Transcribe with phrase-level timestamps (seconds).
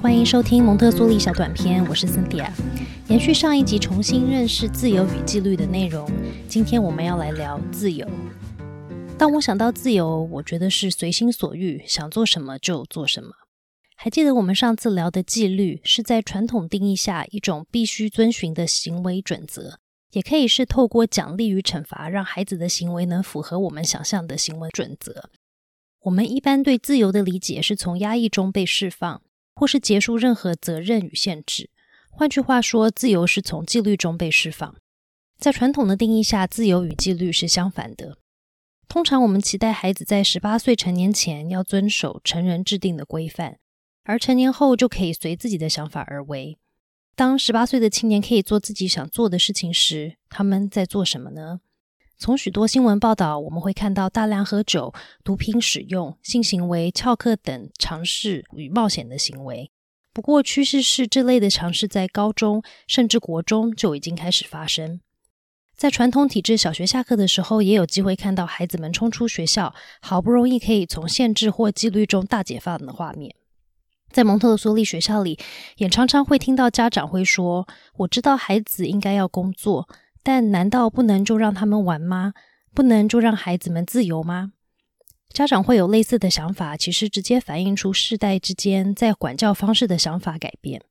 [0.00, 2.48] 欢迎收听蒙特梭利小短片，我是 Cynthia。
[3.08, 6.08] 延续上一集重新认识自由与纪律的内容，
[6.48, 8.08] 今天我们要来聊自由。
[9.18, 13.30] 当我想到自由，我觉得是随心所欲，想做什么就做什么。
[13.96, 19.80] 还记得我们上次聊的纪律，是在传统定义下一种必须遵循的行为准则，
[20.12, 25.28] 也可以是透过奖励与惩罚，让孩子的行为能符合我们想象的行为准则。
[26.02, 29.20] 我们一般对自由的理解是从压抑中被释放，
[29.58, 31.68] 或是结束任何责任与限制。
[32.10, 34.76] 换句话说，自由是从纪律中被释放。
[35.36, 38.18] 在传统的定义下，自由与纪律是相反的。
[38.88, 43.58] 通常我们期待孩子在十八岁成年前要遵守成人制定的规范，
[44.04, 46.56] 而成年后就可以随自己的想法而为。
[47.16, 51.60] 当十八岁的青年可以做自己想做的事情时，他们在做什么呢？
[52.18, 59.70] 从许多新闻报道，我们会看到大量喝酒、毒品使用、性行为、翘课等尝试与冒险的行为。
[60.12, 65.00] 不过，趋势是这类的尝试在高中甚至国中就已经开始发生。
[65.76, 69.72] 在传统体制小学下课的时候，也有机会看到孩子们冲出学校，
[70.02, 73.32] 好不容易可以从限制或纪律中大解放的画面。
[74.10, 75.38] 在蒙特梭利学校里，
[75.76, 79.88] 也常常会听到家长会说：“我知道孩子应该要工作。”
[80.22, 82.34] 但难道不能就让他们玩吗？
[82.74, 84.52] 不能就让孩子们自由吗？
[85.30, 90.82] 家长会有类似的想法，其实直接反映出世代之间在管教方式的想法改变。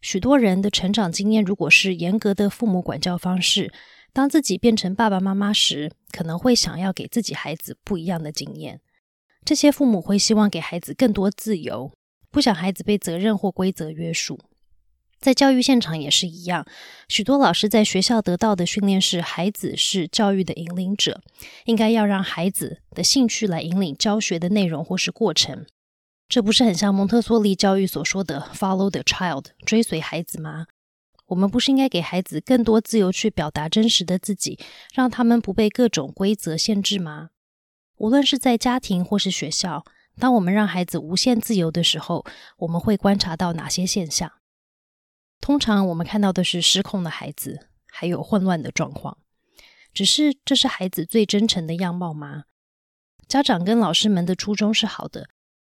[0.00, 3.72] 许多人的成长经验，如果是严格的父母管教方式，
[4.12, 8.80] 当自己变成爸爸妈妈时，可能会想要给自己孩子不一样的经验。
[9.44, 11.92] 这些父母会希望给孩子更多自由，
[12.30, 14.38] 不想孩子被责任或规则约束。
[15.24, 16.66] 在教育现场也是一样，
[17.08, 21.22] 许多老师在学校得到的训练是：孩子是教育的引领者，
[21.64, 25.64] 应该要让孩子的兴趣来引领教学的内容或是过程。
[26.28, 30.66] 这不是很像蒙特梭利教育所说的 “follow the child”，追随孩子吗？
[31.28, 34.58] 我们不是应该给孩子更多自由去表达真实的自己，
[34.92, 37.30] 让他们不被各种规则限制吗？
[37.96, 39.86] 无论是在家庭或是学校，
[40.18, 42.26] 当我们让孩子无限自由的时候，
[42.58, 44.30] 我们会观察到哪些现象？
[45.40, 49.18] 通常我们看到的是失控的孩子，还有混乱的状况。
[49.92, 52.44] 只是这是孩子最真诚的样貌吗？
[53.28, 55.28] 家长跟老师们的初衷是好的，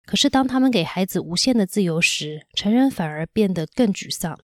[0.04, 4.38] 可是当他们给孩子无限的自由时，成人反而变得更沮丧。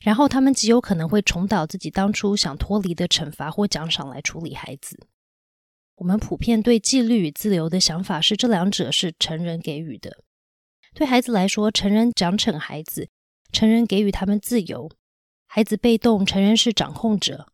[0.00, 5.06] 然后他们极有可能会重蹈自己当初想脱离的惩罚或奖赏来处理孩子。
[5.96, 10.18] 我们普遍对纪律与自由的想法是，这两者是成人给予的。
[10.94, 13.08] 对孩子来说，成人奖惩孩子。
[13.52, 14.90] 成人给予他们自由，
[15.46, 17.52] 孩子被动，成人是掌控者。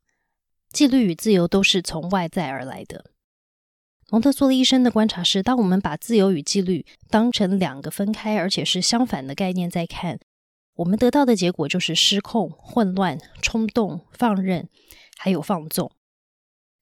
[0.73, 3.11] 纪律与自由都是从外在而来的。
[4.11, 10.19] 蒙特梭利医生的观察是，当我们把自由与纪律当成两个分开而且是相反的概念在看，
[10.77, 14.69] 我们得到的结果就是失控、混乱、冲动、放任，
[15.17, 15.93] 还有放纵。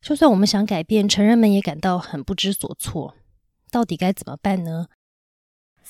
[0.01, 3.17] 就算我们想改变，成人们也感到很不知所措。
[3.71, 4.87] 到底该怎么办呢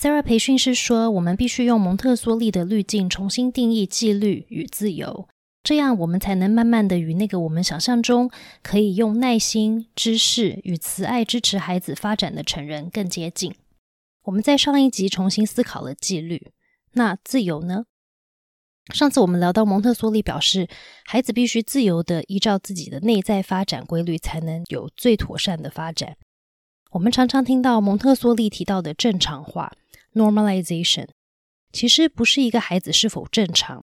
[0.01, 5.29] ？Sarah 培训师说：“我们必须用蒙特梭利的滤镜重新定义纪律与自由，
[5.63, 8.31] 这样我们才能慢慢的与那个我们想象中
[8.63, 13.55] 可以用耐心、知识与慈爱支持孩子发展的成人更接近。”
[14.25, 16.51] 我们在上一集重新思考了纪律，
[16.93, 17.85] 那自由呢？
[18.95, 20.67] 上次我们聊到蒙特梭利表示，
[21.05, 26.17] 孩子必须自由的依照自己的内在发展规律，才能有最妥善的发展。
[26.93, 29.75] 我们常常听到蒙特梭利提到的正常化。
[30.15, 31.09] Normalization
[31.73, 33.85] 其实不是一个孩子是否正常。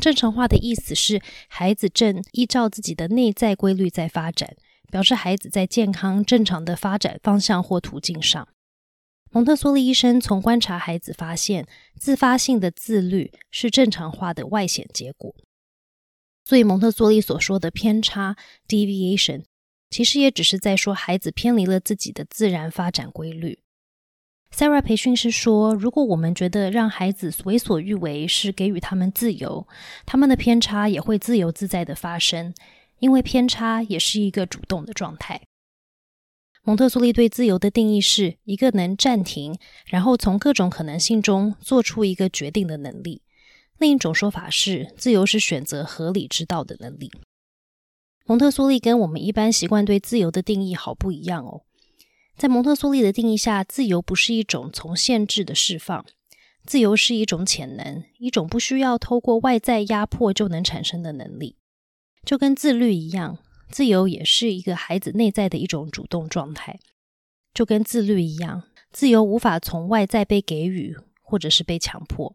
[0.00, 4.56] 正常化的意思是孩子正依照自己的内在规律在发展，
[4.90, 8.48] 表示孩子在健康正常的发展方向或途径上。
[9.30, 11.66] 蒙特梭利医生从观察孩子发现，
[11.98, 15.34] 自发性的自律是正常化的外显结果。
[16.44, 18.36] 所以蒙特梭利所说的偏差
[18.66, 19.44] （deviation）
[19.88, 23.61] 其实也只是在说孩子偏离了自己的自然发展规律。
[24.54, 29.66] Sarah 培训师说：“如果我们觉得让孩子为所欲为是给予他们自由，
[30.04, 32.52] 他们的偏差也会自由自在的发生，
[32.98, 35.40] 因为偏差也是一个主动的状态。”
[36.64, 43.22] 蒙特梭利对自由的定义是一个能暂停，然后从各种可能性中做出一个决定的能力。
[43.78, 47.10] 另一种说法是，自由是选择合理之道的能力。
[48.26, 51.62] 蒙特梭利跟我们一般习惯对自由的定义好不一样哦。
[52.36, 56.04] 在蒙特梭利的定义下，自由不是一种从限制的释放，
[56.64, 61.56] 自由是一种潜能，一种不需要透过外在压迫就能产生的能力。
[62.24, 63.38] 就跟自律一样，
[63.70, 66.80] 自由也是一个孩子内在的一种主动状态。
[67.54, 72.34] 就跟自律一样，自由无法从外在被给予，或者是被强迫。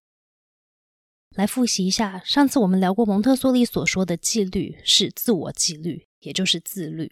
[1.31, 7.11] 来复习一下，上次我们聊过蒙特梭利所说的纪律是自我纪律，也就是自律。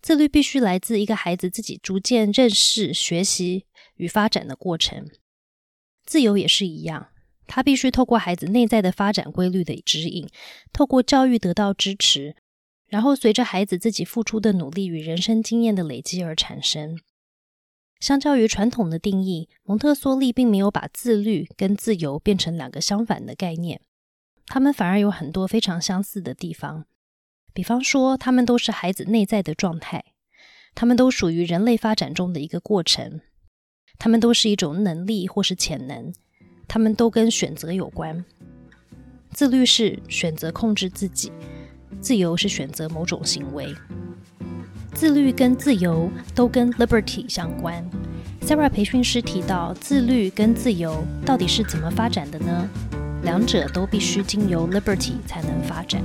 [0.00, 3.66] 自律必须来自一个孩子自己逐渐认识、学习
[3.96, 5.08] 与发展的过程。
[6.06, 7.08] 自由也是一样，
[7.46, 10.28] 他必须透过孩子内在的发展规律的指引，
[10.72, 12.36] 透过教育得到支持，
[12.86, 16.98] 然后随着孩子自己付出的努力与人生经验的累积而产生。
[18.00, 23.80] 相较于传统的定义，蒙特梭利并没有把自律跟自由变成两个相反的概念，
[24.46, 26.86] 他们反而有很多非常相似的地方。
[27.52, 30.04] 比方说，他们都是孩子内在的状态，
[30.74, 33.20] 他们都属于人类发展中的一个过程，
[33.98, 36.12] 他们都是一种能力或是潜能，
[36.68, 38.24] 他们都跟选择有关。
[39.32, 41.32] 自律是选择控制自己，
[42.00, 43.74] 自由是选择某种行为。
[44.94, 47.84] 自律跟自由都跟 liberty 相关。
[48.40, 52.68] Sarah 培训师提到，自律跟自由到底是怎么发展的呢？
[53.22, 56.02] 两者都必须经由 liberty 才能发展。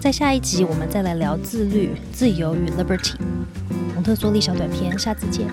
[0.00, 3.14] 在下一集，我们再来聊自律、自由与 liberty。
[3.94, 5.48] 蒙特梭利小短片，下次见。